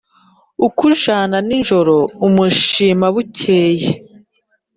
Ukujana 0.67 1.37
ninjoro 1.47 1.97
umushima 2.27 3.05
bukeye. 3.13 3.89